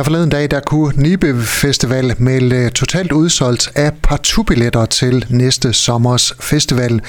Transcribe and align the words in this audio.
Her 0.00 0.04
forleden 0.04 0.30
dag, 0.30 0.50
der 0.50 0.60
kunne 0.60 0.92
Nibe 0.96 1.34
Festival 1.36 2.14
melde 2.18 2.56
øh, 2.56 2.70
totalt 2.70 3.12
udsolgt 3.12 3.72
af 3.76 3.92
partubilletter 4.02 4.86
til 4.86 5.26
næste 5.30 5.72
sommers 5.72 6.32
festival. 6.40 7.00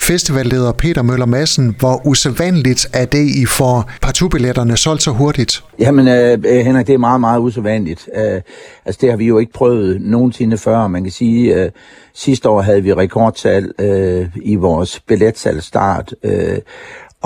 Festivalleder 0.00 0.72
Peter 0.72 1.02
Møller 1.02 1.26
Madsen, 1.26 1.76
hvor 1.78 2.06
usædvanligt 2.06 2.88
er 2.92 3.04
det, 3.04 3.28
I 3.28 3.46
får 3.46 3.90
partubilletterne 4.02 4.76
solgt 4.76 5.02
så 5.02 5.10
hurtigt? 5.10 5.64
Jamen, 5.78 6.08
øh, 6.08 6.38
øh, 6.46 6.64
Henrik, 6.66 6.86
det 6.86 6.94
er 6.94 6.98
meget, 6.98 7.20
meget 7.20 7.40
usædvanligt. 7.40 8.08
Øh, 8.16 8.40
altså, 8.84 8.98
det 9.00 9.10
har 9.10 9.16
vi 9.16 9.26
jo 9.26 9.38
ikke 9.38 9.52
prøvet 9.52 10.00
nogensinde 10.00 10.58
før. 10.58 10.86
Man 10.86 11.02
kan 11.02 11.12
sige, 11.12 11.54
øh, 11.54 11.70
sidste 12.14 12.48
år 12.48 12.62
havde 12.62 12.82
vi 12.82 12.92
rekordtal 12.92 13.72
øh, 13.78 14.26
i 14.42 14.54
vores 14.54 15.00
billetsalgstart. 15.00 16.14
Øh, 16.22 16.58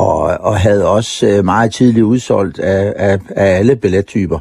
og, 0.00 0.22
og 0.40 0.56
havde 0.56 0.88
også 0.88 1.26
øh, 1.26 1.44
meget 1.44 1.72
tidligt 1.72 2.04
udsolgt 2.04 2.58
af, 2.58 2.92
af, 2.96 3.18
af 3.36 3.58
alle 3.58 3.76
billettyper. 3.76 4.38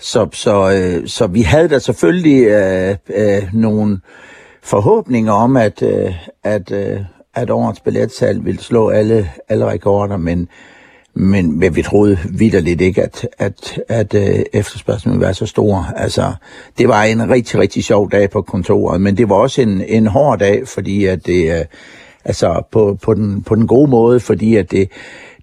Så, 0.00 0.28
så, 0.32 0.72
øh, 0.72 1.08
så 1.08 1.26
vi 1.26 1.42
havde 1.42 1.68
da 1.68 1.78
selvfølgelig 1.78 2.46
øh, 2.46 2.96
øh, 3.16 3.42
nogle 3.52 4.00
forhåbninger 4.62 5.32
om, 5.32 5.56
at, 5.56 5.82
øh, 5.82 6.14
at, 6.44 6.72
øh, 6.72 7.00
at 7.34 7.50
årets 7.50 7.80
billetsal 7.80 8.44
ville 8.44 8.62
slå 8.62 8.88
alle, 8.88 9.30
alle 9.48 9.66
rekorder, 9.66 10.16
men, 10.16 10.48
men, 11.14 11.58
men 11.58 11.76
vi 11.76 11.82
troede 11.82 12.18
vidderligt 12.30 12.80
ikke, 12.80 13.02
at, 13.02 13.28
at, 13.38 13.80
at 13.88 14.14
øh, 14.14 14.42
efterspørgselen 14.52 15.12
ville 15.12 15.24
være 15.24 15.34
så 15.34 15.46
stor. 15.46 15.92
Altså, 15.96 16.32
det 16.78 16.88
var 16.88 17.02
en 17.02 17.30
rigtig, 17.30 17.60
rigtig 17.60 17.84
sjov 17.84 18.10
dag 18.10 18.30
på 18.30 18.42
kontoret, 18.42 19.00
men 19.00 19.16
det 19.16 19.28
var 19.28 19.36
også 19.36 19.62
en, 19.62 19.80
en 19.80 20.06
hård 20.06 20.38
dag, 20.38 20.68
fordi 20.68 21.04
at 21.04 21.26
det, 21.26 21.58
øh, 21.58 21.64
altså 22.24 22.62
på, 22.70 22.98
på, 23.02 23.14
den, 23.14 23.42
på 23.42 23.54
den 23.54 23.66
gode 23.66 23.90
måde, 23.90 24.20
fordi 24.20 24.56
at 24.56 24.70
det, 24.70 24.90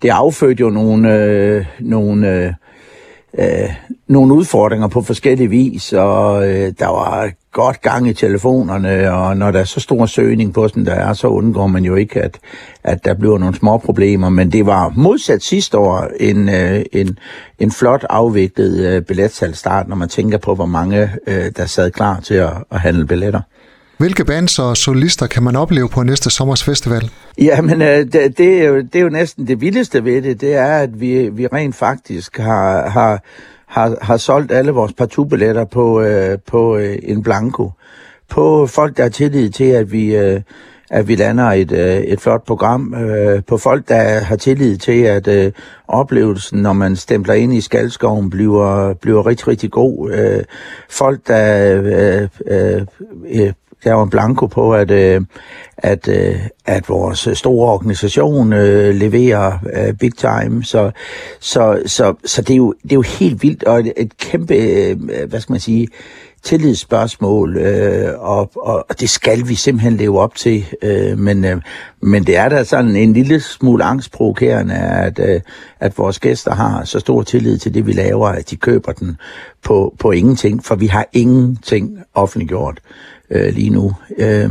det 0.02 0.10
affødte 0.10 0.62
jo 0.62 0.70
nogle, 0.70 1.16
øh, 1.16 1.66
nogle, 1.80 2.30
øh, 2.30 2.54
øh, 3.40 3.70
nogle 4.08 4.34
udfordringer 4.34 4.88
på 4.88 5.02
forskellige 5.02 5.50
vis, 5.50 5.94
og 5.94 6.48
øh, 6.50 6.74
der 6.80 6.88
var 6.88 7.32
godt 7.52 7.82
gang 7.82 8.08
i 8.08 8.14
telefonerne, 8.14 9.12
og 9.12 9.38
når 9.38 9.52
der 9.52 9.60
er 9.60 9.64
så 9.64 9.80
stor 9.80 10.06
søgning 10.06 10.54
på, 10.54 10.68
som 10.68 10.86
der 10.86 10.94
er, 10.94 11.14
så 11.14 11.28
undgår 11.28 11.68
man 11.68 11.86
jo 11.86 11.96
ikke, 11.96 12.22
at, 12.22 12.40
at 12.84 13.06
der 13.06 13.14
bliver 13.14 13.38
nogle 13.38 13.56
små 13.56 13.78
problemer. 13.78 14.30
Men 14.30 14.52
det 14.52 14.66
var 14.66 14.94
modsat 14.96 15.44
sidste 15.44 15.78
år 15.78 16.08
en, 16.20 16.50
øh, 16.50 16.82
en, 16.92 17.18
en 17.60 17.72
flot 17.72 18.06
afviklet 18.10 18.86
øh, 18.86 19.02
billetsalgstart, 19.02 19.88
når 19.88 19.96
man 19.96 20.10
tænker 20.10 20.38
på, 20.38 20.56
hvor 20.56 20.66
mange 20.66 21.10
øh, 21.28 21.52
der 21.58 21.66
sad 21.66 21.92
klar 21.92 22.20
til 22.20 22.36
at, 22.36 22.54
at 22.72 22.80
handle 22.80 23.08
billetter. 23.08 23.42
Hvilke 24.00 24.26
bands 24.26 24.60
og 24.60 24.78
solister 24.78 25.28
kan 25.28 25.44
man 25.44 25.56
opleve 25.56 25.90
på 25.90 26.04
næste 26.04 26.30
sommers 26.30 26.64
festival? 26.64 27.12
Jamen, 27.38 27.82
øh, 27.82 27.98
det, 27.98 28.38
det, 28.38 28.62
er 28.62 28.68
jo, 28.68 28.78
det 28.78 28.96
er 28.96 29.00
jo 29.00 29.10
næsten 29.10 29.48
det 29.48 29.62
vildeste 29.62 30.06
ved 30.06 30.22
det, 30.22 30.42
det 30.42 30.56
er, 30.56 30.78
at 30.78 31.02
vi, 31.02 31.30
vi 31.30 31.48
rent 31.48 31.76
faktisk 31.76 32.38
har, 32.38 32.90
har, 32.90 33.24
har, 33.66 33.98
har 34.02 34.18
solgt 34.18 34.52
alle 34.52 34.72
vores 34.72 34.94
partubilletter 34.94 35.66
på, 35.66 36.02
øh, 36.02 36.38
på 36.48 36.78
øh, 36.78 36.98
en 37.04 37.24
blanco. 37.24 37.72
På 38.30 38.68
folk, 38.68 38.98
der 38.98 39.04
har 39.04 39.10
tillid 39.10 39.50
til, 39.50 39.64
at 39.64 39.92
vi, 39.92 40.16
øh, 40.16 40.42
at 40.90 41.08
vi 41.08 41.16
lander 41.16 41.52
et, 41.52 41.72
øh, 41.72 41.98
et 41.98 42.22
flot 42.22 42.46
program. 42.46 42.94
Øh, 42.94 43.44
på 43.44 43.58
folk, 43.58 43.90
der 43.90 44.20
har 44.20 44.36
tillid 44.36 44.78
til, 44.78 45.02
at 45.02 45.28
øh, 45.28 45.52
oplevelsen, 45.88 46.62
når 46.62 46.74
man 46.74 46.96
stempler 46.96 47.34
ind 47.34 47.54
i 47.54 47.62
Skalskoven, 47.62 48.30
bliver, 48.30 48.94
bliver 48.94 49.28
rigtig, 49.28 49.48
rigtig 49.48 49.72
god. 49.72 50.12
Øh, 50.12 50.44
folk, 50.90 51.28
der 51.28 51.76
øh, 51.82 52.28
øh, 52.48 52.82
øh 53.30 53.54
øh, 53.86 53.90
der 53.90 53.94
var 53.94 54.04
en 54.04 54.10
blanko 54.10 54.46
på, 54.46 54.74
at, 54.74 54.92
øh, 54.92 55.22
at, 55.78 56.08
øh, 56.08 56.40
at 56.66 56.90
vores 56.90 57.30
store 57.34 57.72
organisation 57.72 58.54
øh, 58.54 58.96
leverer 58.96 59.60
øh, 59.74 59.94
big 59.94 60.18
time. 60.18 60.64
Så, 60.64 60.92
så, 61.40 61.82
så, 61.86 62.14
så 62.26 62.42
det, 62.42 62.54
er 62.54 62.58
jo, 62.58 62.74
det 62.84 62.92
er 62.92 62.96
jo 62.96 63.02
helt 63.02 63.44
vildt, 63.44 63.64
og 63.64 63.80
et, 63.80 63.94
et 63.98 64.18
kæmpe, 64.18 64.56
øh, 64.56 64.98
hvad 65.30 65.40
skal 65.40 65.54
man 65.54 65.60
sige, 65.60 65.88
tillidsspørgsmål, 66.44 67.58
øh, 67.58 68.20
og, 68.20 68.52
og 68.56 69.00
det 69.00 69.10
skal 69.10 69.48
vi 69.48 69.56
simpelthen 69.56 69.98
leve 69.98 70.20
op 70.20 70.36
til. 70.36 70.66
Øh, 70.82 71.18
men, 71.18 71.46
øh, 71.46 71.62
men 72.02 72.24
det 72.24 72.38
er 72.38 72.50
da 72.50 72.64
sådan 72.64 72.96
en 72.96 73.14
lille 73.14 73.40
smule 73.40 73.84
angstprovokerende, 73.84 74.76
at, 74.76 75.20
øh, 75.20 75.42
at 75.80 75.98
vores 75.98 76.20
gæster 76.20 76.56
har 76.56 76.84
så 76.84 77.00
stor 77.00 77.22
tillid 77.24 77.58
til 77.58 77.74
det, 77.74 77.88
vi 77.88 77.92
laver, 77.92 78.28
at 78.28 78.50
de 78.50 78.56
køber 78.56 78.92
den 78.92 79.18
på, 79.64 79.96
på 80.00 80.12
ingenting, 80.12 80.66
for 80.66 80.76
vi 80.76 80.88
har 80.88 81.06
ingenting 81.14 82.00
offentliggjort 82.14 82.80
øh, 83.32 83.54
lige 83.54 83.70
nu. 83.70 83.92
Øh, 84.18 84.50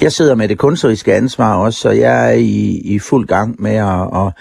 jeg 0.00 0.12
sidder 0.12 0.34
med 0.34 0.48
det 0.48 0.58
kunstneriske 0.58 1.14
ansvar 1.14 1.54
også, 1.54 1.80
så 1.80 1.90
jeg 1.90 2.28
er 2.28 2.32
i, 2.32 2.80
i 2.84 2.98
fuld 2.98 3.26
gang 3.26 3.62
med 3.62 3.74
at, 3.74 4.00
at, 4.14 4.32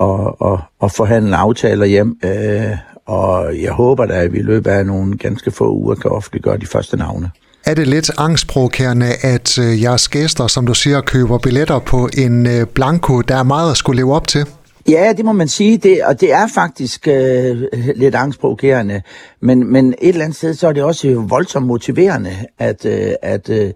at, 0.00 0.52
at, 0.52 0.58
at 0.82 0.92
forhandle 0.92 1.36
aftaler 1.36 1.86
hjem, 1.86 2.18
øh, 2.24 2.76
og 3.06 3.60
jeg 3.62 3.72
håber 3.72 4.06
da, 4.06 4.14
at 4.14 4.32
vi 4.32 4.38
i 4.38 4.42
løbet 4.42 4.70
af 4.70 4.86
nogle 4.86 5.18
ganske 5.18 5.50
få 5.50 5.74
uger 5.74 5.94
kan 5.94 6.10
offentliggøre 6.10 6.58
de 6.58 6.66
første 6.66 6.96
navne. 6.96 7.30
Er 7.64 7.74
det 7.74 7.86
lidt 7.86 8.10
angstprovokerende, 8.18 9.06
at 9.22 9.58
øh, 9.58 9.82
jeres 9.82 10.08
gæster, 10.08 10.46
som 10.46 10.66
du 10.66 10.74
siger, 10.74 11.00
køber 11.00 11.38
billetter 11.38 11.78
på 11.78 12.08
en 12.18 12.46
øh, 12.46 12.66
blanko, 12.66 13.20
der 13.20 13.36
er 13.36 13.42
meget 13.42 13.70
at 13.70 13.76
skulle 13.76 13.96
leve 13.96 14.14
op 14.14 14.26
til? 14.26 14.46
Ja, 14.88 15.12
det 15.16 15.24
må 15.24 15.32
man 15.32 15.48
sige, 15.48 15.76
det, 15.76 16.04
og 16.04 16.20
det 16.20 16.32
er 16.32 16.46
faktisk 16.46 17.08
øh, 17.08 17.62
lidt 17.96 18.14
angstprovokerende, 18.14 19.02
men, 19.40 19.72
men 19.72 19.94
et 20.00 20.08
eller 20.08 20.24
andet 20.24 20.36
sted, 20.36 20.54
så 20.54 20.68
er 20.68 20.72
det 20.72 20.82
også 20.82 21.14
voldsomt 21.28 21.66
motiverende, 21.66 22.32
at, 22.58 22.84
øh, 22.84 23.12
at, 23.22 23.50
øh, 23.50 23.72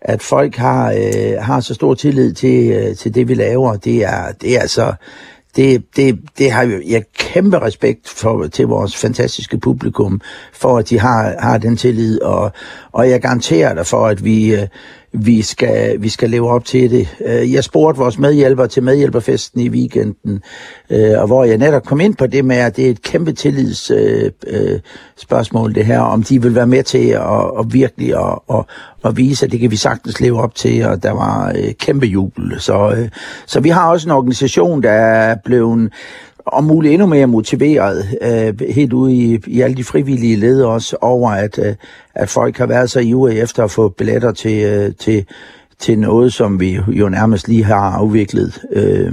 at 0.00 0.22
folk 0.22 0.56
har, 0.56 0.92
øh, 0.92 1.42
har 1.42 1.60
så 1.60 1.74
stor 1.74 1.94
tillid 1.94 2.32
til, 2.32 2.70
øh, 2.70 2.96
til 2.96 3.14
det, 3.14 3.28
vi 3.28 3.34
laver. 3.34 3.76
Det 3.76 4.04
er, 4.04 4.32
det 4.32 4.56
er 4.56 4.60
altså, 4.60 4.92
det, 5.56 5.84
det, 5.96 6.18
det 6.38 6.50
har 6.50 6.62
jo 6.62 6.82
jeg 6.88 7.04
kæmpe 7.18 7.58
respekt 7.58 8.08
for, 8.08 8.46
til 8.46 8.66
vores 8.66 8.96
fantastiske 8.96 9.58
publikum, 9.58 10.20
for 10.52 10.78
at 10.78 10.88
de 10.90 10.98
har, 10.98 11.34
har 11.38 11.58
den 11.58 11.76
tillid, 11.76 12.22
og, 12.22 12.52
og 12.92 13.10
jeg 13.10 13.20
garanterer 13.20 13.74
dig 13.74 13.86
for, 13.86 14.06
at 14.06 14.24
vi, 14.24 14.54
øh, 14.54 14.66
vi 15.24 15.42
skal, 15.42 16.02
vi 16.02 16.08
skal 16.08 16.30
leve 16.30 16.50
op 16.50 16.64
til 16.64 16.90
det. 16.90 17.16
Øh, 17.26 17.52
jeg 17.52 17.64
spurgte 17.64 17.98
vores 17.98 18.18
medhjælper 18.18 18.66
til 18.66 18.82
medhjælperfesten 18.82 19.60
i 19.60 19.68
weekenden, 19.68 20.42
øh, 20.90 21.20
og 21.20 21.26
hvor 21.26 21.44
jeg 21.44 21.58
netop 21.58 21.84
kom 21.84 22.00
ind 22.00 22.14
på 22.14 22.26
det 22.26 22.44
med, 22.44 22.56
at 22.56 22.76
det 22.76 22.86
er 22.86 22.90
et 22.90 23.02
kæmpe 23.02 23.32
tillidsspørgsmål, 23.32 25.70
øh, 25.70 25.74
det 25.74 25.86
her, 25.86 26.00
om 26.00 26.22
de 26.22 26.42
vil 26.42 26.54
være 26.54 26.66
med 26.66 26.82
til 26.82 27.08
at, 27.08 27.50
at 27.58 27.72
virkelig 27.72 28.14
at, 28.14 28.38
at, 28.50 28.64
at 29.04 29.16
vise, 29.16 29.46
at 29.46 29.52
det 29.52 29.60
kan 29.60 29.70
vi 29.70 29.76
sagtens 29.76 30.20
leve 30.20 30.42
op 30.42 30.54
til, 30.54 30.86
og 30.86 31.02
der 31.02 31.12
var 31.12 31.54
kæmpe 31.78 32.06
jubel. 32.06 32.60
Så, 32.60 33.08
så 33.46 33.60
vi 33.60 33.68
har 33.68 33.90
også 33.90 34.08
en 34.08 34.12
organisation, 34.12 34.82
der 34.82 34.90
er 34.90 35.34
blevet 35.44 35.92
om 36.46 36.64
muligt 36.64 36.92
endnu 36.92 37.06
mere 37.06 37.26
motiveret 37.26 38.06
øh, 38.22 38.68
helt 38.70 38.92
ude 38.92 39.12
i, 39.14 39.38
i 39.46 39.60
alle 39.60 39.76
de 39.76 39.84
frivillige 39.84 40.36
led 40.36 40.62
også 40.62 40.96
over, 41.00 41.30
at, 41.30 41.58
øh, 41.58 41.74
at 42.14 42.28
folk 42.28 42.58
har 42.58 42.66
været 42.66 42.90
så 42.90 43.00
ivrige 43.00 43.40
efter 43.40 43.64
at 43.64 43.70
få 43.70 43.88
billetter 43.88 44.32
til, 44.32 44.64
øh, 44.64 44.94
til, 44.94 45.26
til 45.78 45.98
noget, 45.98 46.32
som 46.32 46.60
vi 46.60 46.80
jo 46.88 47.08
nærmest 47.08 47.48
lige 47.48 47.64
har 47.64 47.90
afviklet. 47.90 48.62
Øh, 48.72 49.12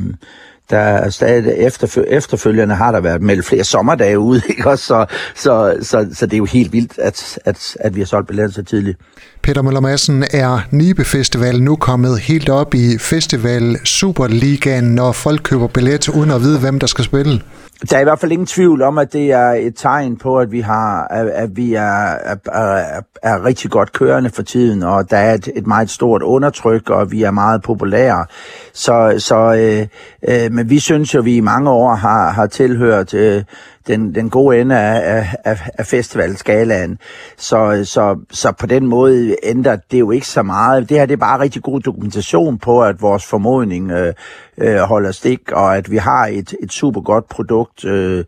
der 0.69 0.77
er 0.79 1.09
stadig 1.09 1.53
efterfø- 1.67 2.15
efterfølgende 2.15 2.75
har 2.75 2.91
der 2.91 3.01
været 3.01 3.21
meldt 3.21 3.45
flere 3.45 3.63
sommerdage 3.63 4.19
ude, 4.19 4.41
ikke 4.49 4.69
også? 4.69 4.85
Så, 4.85 5.05
så, 5.35 5.77
så, 5.81 6.07
så 6.13 6.25
det 6.25 6.33
er 6.33 6.37
jo 6.37 6.45
helt 6.45 6.73
vildt, 6.73 6.99
at, 6.99 7.39
at, 7.45 7.77
at 7.79 7.95
vi 7.95 8.01
har 8.01 8.05
solgt 8.05 8.27
billetter 8.27 8.53
så 8.53 8.63
tidligt. 8.63 8.97
Peter 9.41 9.61
Møller 9.61 9.79
Madsen, 9.79 10.23
er 10.31 10.59
Nibe 10.71 11.05
Festival 11.05 11.61
nu 11.63 11.75
kommet 11.75 12.19
helt 12.19 12.49
op 12.49 12.73
i 12.73 12.97
Festival 12.97 13.77
Superligaen, 13.83 14.83
når 14.83 15.11
folk 15.11 15.41
køber 15.43 15.67
billet 15.67 16.09
uden 16.09 16.31
at 16.31 16.41
vide, 16.41 16.59
hvem 16.59 16.79
der 16.79 16.87
skal 16.87 17.05
spille? 17.05 17.41
Der 17.89 17.97
er 17.97 18.01
i 18.01 18.03
hvert 18.03 18.19
fald 18.19 18.31
ingen 18.31 18.45
tvivl 18.45 18.81
om, 18.81 18.97
at 18.97 19.13
det 19.13 19.31
er 19.31 19.49
et 19.49 19.75
tegn 19.75 20.17
på, 20.17 20.39
at 20.39 20.51
vi 20.51 20.59
har, 20.59 21.07
at 21.07 21.55
vi 21.55 21.73
er, 21.73 21.81
er, 21.81 22.35
er, 22.45 23.01
er 23.23 23.45
rigtig 23.45 23.71
godt 23.71 23.93
kørende 23.93 24.29
for 24.29 24.43
tiden, 24.43 24.83
og 24.83 25.09
der 25.09 25.17
er 25.17 25.33
et, 25.33 25.49
et 25.55 25.67
meget 25.67 25.89
stort 25.89 26.21
undertryk, 26.23 26.89
og 26.89 27.11
vi 27.11 27.23
er 27.23 27.31
meget 27.31 27.61
populære. 27.61 28.25
Så, 28.73 29.15
så 29.17 29.35
øh, 29.35 29.87
øh, 30.29 30.51
men 30.51 30.69
vi 30.69 30.79
synes 30.79 31.13
jo, 31.13 31.19
at 31.19 31.25
vi 31.25 31.35
i 31.35 31.41
mange 31.41 31.69
år 31.69 31.95
har, 31.95 32.31
har 32.31 32.47
tilhørt 32.47 33.13
øh, 33.13 33.43
den, 33.87 34.15
den 34.15 34.29
gode 34.29 34.61
ende 34.61 34.79
af, 34.79 35.27
af, 35.43 35.69
af 35.77 35.85
festivalskalaen. 35.85 36.97
Så, 37.37 37.81
så, 37.85 38.17
så 38.31 38.51
på 38.51 38.65
den 38.65 38.87
måde 38.87 39.35
ændrer 39.43 39.77
det 39.91 39.99
jo 39.99 40.11
ikke 40.11 40.27
så 40.27 40.43
meget. 40.43 40.89
Det 40.89 40.97
her 40.97 41.05
det 41.05 41.13
er 41.13 41.17
bare 41.17 41.39
rigtig 41.39 41.63
god 41.63 41.79
dokumentation 41.79 42.57
på, 42.57 42.83
at 42.83 43.01
vores 43.01 43.25
formodning 43.25 43.91
øh, 43.91 44.13
øh, 44.57 44.77
holder 44.77 45.11
stik, 45.11 45.51
og 45.51 45.77
at 45.77 45.91
vi 45.91 45.97
har 45.97 46.27
et, 46.27 46.53
et 46.63 46.71
super 46.71 47.01
godt 47.01 47.29
produkt. 47.29 47.85
Øh, 47.85 48.25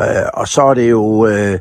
øh, 0.00 0.06
og 0.34 0.48
så 0.48 0.62
er 0.62 0.74
det 0.74 0.90
jo... 0.90 1.26
Øh, 1.26 1.58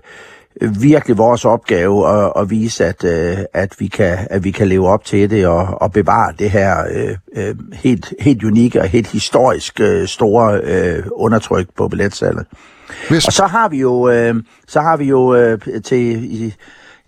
virkelig 0.61 1.17
vores 1.17 1.45
opgave 1.45 2.09
at, 2.09 2.33
at 2.35 2.49
vise, 2.49 2.85
at, 2.85 3.03
øh, 3.03 3.37
at, 3.53 3.75
vi 3.79 3.87
kan, 3.87 4.17
at 4.29 4.43
vi 4.43 4.51
kan 4.51 4.67
leve 4.67 4.87
op 4.87 5.05
til 5.05 5.29
det 5.29 5.47
og, 5.47 5.81
og 5.81 5.91
bevare 5.91 6.33
det 6.39 6.51
her 6.51 6.85
øh, 6.91 7.17
øh 7.35 7.55
helt, 7.73 8.13
helt 8.19 8.43
unikke 8.43 8.81
og 8.81 8.87
helt 8.87 9.07
historisk 9.07 9.79
øh, 9.79 10.07
store 10.07 10.61
øh, 10.63 11.03
undertryk 11.11 11.67
på 11.77 11.87
billetsalget. 11.87 12.45
Hvis... 13.09 13.25
Og 13.25 13.33
så 13.33 13.45
har 13.45 13.69
vi 13.69 13.79
jo, 13.79 14.09
øh, 14.09 14.35
så 14.67 14.81
har 14.81 14.97
vi 14.97 15.05
jo 15.05 15.35
øh, 15.35 15.59
til 15.83 16.33
i, 16.41 16.53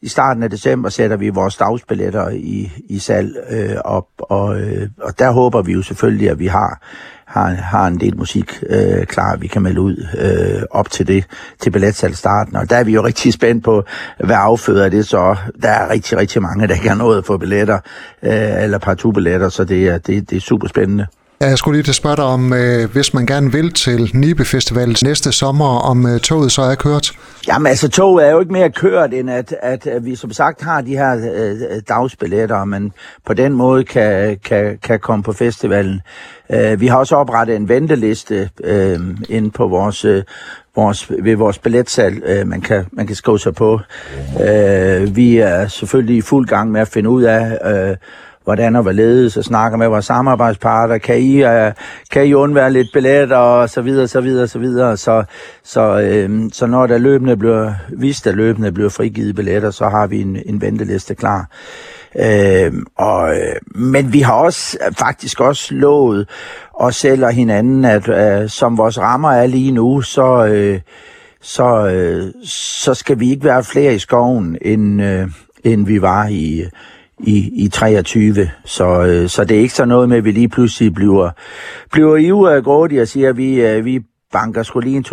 i 0.01 0.07
starten 0.07 0.43
af 0.43 0.49
december 0.49 0.89
sætter 0.89 1.17
vi 1.17 1.29
vores 1.29 1.57
dagsbilletter 1.57 2.29
i, 2.29 2.71
i 2.89 2.99
salg 2.99 3.35
øh, 3.49 3.75
op, 3.85 4.07
og, 4.19 4.59
øh, 4.59 4.89
og 5.01 5.19
der 5.19 5.31
håber 5.31 5.61
vi 5.61 5.73
jo 5.73 5.81
selvfølgelig, 5.81 6.29
at 6.29 6.39
vi 6.39 6.47
har 6.47 6.81
har, 7.27 7.49
har 7.49 7.87
en 7.87 7.99
del 7.99 8.17
musik 8.17 8.63
øh, 8.69 9.05
klar, 9.05 9.37
vi 9.37 9.47
kan 9.47 9.61
melde 9.61 9.81
ud 9.81 10.07
øh, 10.17 10.63
op 10.71 10.91
til 10.91 11.07
det, 11.07 11.25
til 11.61 11.71
billetsalgstarten. 11.71 12.55
Og 12.55 12.69
der 12.69 12.75
er 12.75 12.83
vi 12.83 12.93
jo 12.93 13.05
rigtig 13.05 13.33
spændt 13.33 13.63
på, 13.63 13.83
hvad 14.19 14.35
afføder 14.39 14.89
det 14.89 15.07
så. 15.07 15.35
Der 15.61 15.69
er 15.69 15.89
rigtig, 15.89 16.17
rigtig 16.17 16.41
mange, 16.41 16.67
der 16.67 16.73
ikke 16.73 16.89
har 16.89 16.95
nået 16.95 17.17
at 17.17 17.25
få 17.25 17.37
billetter, 17.37 17.79
øh, 18.23 18.63
eller 18.63 18.77
partout-billetter, 18.77 19.49
så 19.49 19.63
det 19.63 19.87
er, 19.87 19.97
det, 19.97 20.29
det 20.29 20.35
er 20.35 20.41
super 20.41 20.67
spændende. 20.67 21.07
Ja, 21.41 21.47
jeg 21.47 21.57
skulle 21.57 21.77
lige 21.77 21.83
til 21.83 21.93
spørge 21.93 22.15
dig 22.15 22.25
om, 22.25 22.53
øh, 22.53 22.91
hvis 22.91 23.13
man 23.13 23.25
gerne 23.25 23.51
vil 23.51 23.73
til 23.73 24.11
Nibe 24.13 24.45
Festival 24.45 24.97
næste 25.03 25.31
sommer, 25.31 25.79
om 25.79 26.05
øh, 26.05 26.19
toget 26.19 26.51
så 26.51 26.61
er 26.61 26.75
kørt? 26.75 27.11
Jamen 27.47 27.67
altså, 27.67 27.89
toget 27.89 28.27
er 28.27 28.31
jo 28.31 28.39
ikke 28.39 28.53
mere 28.53 28.71
kørt, 28.71 29.13
end 29.13 29.29
at, 29.29 29.55
at, 29.61 29.87
at 29.87 30.05
vi 30.05 30.15
som 30.15 30.31
sagt 30.31 30.61
har 30.61 30.81
de 30.81 30.97
her 30.97 31.31
øh, 31.33 31.81
dagsbilletter, 31.89 32.65
men 32.65 32.93
på 33.25 33.33
den 33.33 33.53
måde 33.53 33.83
kan, 33.83 34.37
kan, 34.45 34.77
kan 34.83 34.99
komme 34.99 35.23
på 35.23 35.33
festivalen. 35.33 36.01
Øh, 36.49 36.81
vi 36.81 36.87
har 36.87 36.97
også 36.97 37.15
oprettet 37.15 37.55
en 37.55 37.69
venteliste 37.69 38.49
øh, 38.63 38.99
inde 39.29 39.51
på 39.51 39.67
vores, 39.67 40.05
øh, 40.05 40.23
vores, 40.75 41.11
ved 41.23 41.35
vores 41.35 41.59
billetsal, 41.59 42.21
øh, 42.25 42.47
man, 42.47 42.61
kan, 42.61 42.85
man 42.91 43.07
kan 43.07 43.15
skrive 43.15 43.39
sig 43.39 43.55
på. 43.55 43.79
Øh, 44.47 45.15
vi 45.15 45.37
er 45.37 45.67
selvfølgelig 45.67 46.17
i 46.17 46.21
fuld 46.21 46.47
gang 46.47 46.71
med 46.71 46.81
at 46.81 46.87
finde 46.87 47.09
ud 47.09 47.23
af... 47.23 47.73
Øh, 47.73 47.95
hvordan 48.47 48.75
og 48.75 48.81
hvorledes, 48.81 49.37
og 49.37 49.43
snakker 49.43 49.77
med 49.77 49.87
vores 49.87 50.05
samarbejdspartner, 50.05 50.97
kan 50.97 51.19
I, 51.19 51.43
uh, 51.43 51.71
kan 52.11 52.25
I 52.25 52.33
undvære 52.33 52.71
lidt 52.71 52.87
billetter, 52.93 53.37
og 53.37 53.69
så 53.69 53.81
videre, 53.81 54.07
så 54.07 54.21
videre, 54.21 54.47
så 54.47 54.59
videre. 54.59 54.97
Så, 54.97 55.23
så, 55.63 55.99
øh, 55.99 56.49
så 56.53 56.65
når 56.65 56.87
der 56.87 56.97
løbende 56.97 57.37
bliver, 57.37 57.73
hvis 57.97 58.21
der 58.21 58.31
løbende 58.31 58.71
bliver 58.71 58.89
frigivet 58.89 59.35
billetter, 59.35 59.71
så 59.71 59.89
har 59.89 60.07
vi 60.07 60.21
en, 60.21 60.37
en 60.45 60.61
venteliste 60.61 61.15
klar. 61.15 61.49
Øhm, 62.19 62.25
øh, 62.25 62.71
og, 62.95 63.33
men 63.75 64.13
vi 64.13 64.19
har 64.19 64.33
også 64.33 64.77
faktisk 64.97 65.39
også 65.39 65.73
lovet 65.73 66.29
os 66.73 66.95
selv 66.95 67.25
og 67.25 67.31
hinanden, 67.31 67.85
at 67.85 68.09
øh, 68.09 68.49
som 68.49 68.77
vores 68.77 68.99
rammer 68.99 69.31
er 69.31 69.47
lige 69.47 69.71
nu, 69.71 70.01
så, 70.01 70.45
øh, 70.45 70.79
så, 71.41 71.87
øh, 71.87 72.33
så 72.43 72.93
skal 72.93 73.19
vi 73.19 73.29
ikke 73.31 73.45
være 73.45 73.63
flere 73.63 73.95
i 73.95 73.99
skoven, 73.99 74.57
end, 74.61 75.01
øh, 75.01 75.27
end 75.63 75.85
vi 75.85 76.01
var 76.01 76.27
i, 76.27 76.65
i, 77.19 77.63
i 77.63 77.67
23. 77.67 78.49
Så, 78.65 79.05
øh, 79.05 79.29
så 79.29 79.43
det 79.43 79.57
er 79.57 79.61
ikke 79.61 79.73
så 79.73 79.85
noget 79.85 80.09
med, 80.09 80.17
at 80.17 80.25
vi 80.25 80.31
lige 80.31 80.49
pludselig 80.49 80.93
bliver, 80.93 81.29
bliver 81.91 82.15
i 82.15 82.55
af 82.55 82.63
grådige 82.63 83.01
og 83.01 83.07
siger, 83.07 83.29
at 83.29 83.37
vi, 83.37 83.61
øh, 83.61 83.85
vi 83.85 84.01
banker 84.33 84.63
skulle 84.63 84.89
lige 84.89 84.97
en 84.97 85.05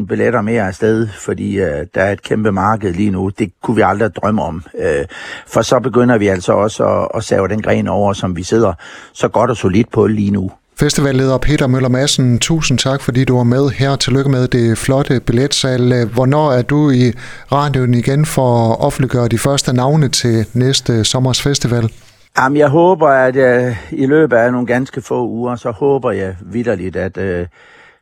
2-3.000 0.00 0.06
billetter 0.06 0.40
mere 0.40 0.66
afsted, 0.66 1.08
fordi 1.08 1.58
øh, 1.58 1.86
der 1.94 2.02
er 2.02 2.12
et 2.12 2.22
kæmpe 2.22 2.52
marked 2.52 2.92
lige 2.92 3.10
nu. 3.10 3.28
Det 3.28 3.52
kunne 3.62 3.76
vi 3.76 3.82
aldrig 3.82 4.16
drømme 4.16 4.42
om. 4.42 4.62
Øh, 4.78 5.04
for 5.46 5.62
så 5.62 5.80
begynder 5.80 6.18
vi 6.18 6.26
altså 6.26 6.52
også 6.52 6.84
at, 6.84 7.08
at 7.14 7.24
save 7.24 7.48
den 7.48 7.62
gren 7.62 7.88
over, 7.88 8.12
som 8.12 8.36
vi 8.36 8.42
sidder 8.42 8.72
så 9.12 9.28
godt 9.28 9.50
og 9.50 9.56
solidt 9.56 9.90
på 9.90 10.06
lige 10.06 10.30
nu. 10.30 10.50
Festivalleder 10.78 11.38
Peter 11.38 11.66
Møller 11.66 11.88
Madsen, 11.88 12.38
tusind 12.38 12.78
tak, 12.78 13.02
fordi 13.02 13.24
du 13.24 13.36
var 13.36 13.44
med 13.44 13.68
her. 13.70 13.96
Tillykke 13.96 14.30
med 14.30 14.48
det 14.48 14.78
flotte 14.78 15.20
billetsal. 15.20 16.06
Hvornår 16.14 16.52
er 16.52 16.62
du 16.62 16.90
i 16.90 17.12
radioen 17.52 17.94
igen 17.94 18.26
for 18.26 18.72
at 18.72 18.80
offentliggøre 18.80 19.28
de 19.28 19.38
første 19.38 19.72
navne 19.72 20.08
til 20.08 20.46
næste 20.54 21.04
sommers 21.04 21.42
festival? 21.42 21.92
Jamen, 22.38 22.58
jeg 22.58 22.68
håber, 22.68 23.08
at 23.08 23.36
jeg, 23.36 23.66
øh, 23.66 23.76
i 23.98 24.06
løbet 24.06 24.36
af 24.36 24.52
nogle 24.52 24.66
ganske 24.66 25.02
få 25.02 25.28
uger, 25.28 25.56
så 25.56 25.70
håber 25.70 26.12
jeg 26.12 26.36
vidderligt, 26.40 26.96
at, 26.96 27.16
øh, 27.16 27.46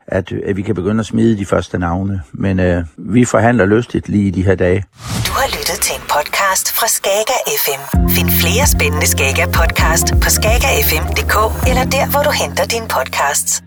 at, 0.06 0.32
at 0.32 0.56
vi 0.56 0.62
kan 0.62 0.74
begynde 0.74 1.00
at 1.00 1.06
smide 1.06 1.38
de 1.38 1.46
første 1.46 1.78
navne. 1.78 2.22
Men 2.32 2.60
øh, 2.60 2.84
vi 2.96 3.24
forhandler 3.24 3.64
lystigt 3.64 4.08
lige 4.08 4.28
i 4.28 4.30
de 4.30 4.42
her 4.42 4.54
dage. 4.54 4.84
Du 5.26 5.32
har 5.32 5.46
lyttet 5.46 5.80
til 5.80 5.93
podcast 6.18 6.66
fra 6.78 6.86
Skager 6.86 7.40
FM. 7.64 7.82
Find 8.08 8.30
flere 8.30 8.66
spændende 8.66 9.06
Skager 9.06 9.46
podcast 9.46 10.06
på 10.22 10.28
skagerfm.dk 10.36 11.36
eller 11.68 11.84
der, 11.84 12.10
hvor 12.10 12.22
du 12.22 12.30
henter 12.30 12.64
dine 12.66 12.88
podcasts. 12.88 13.62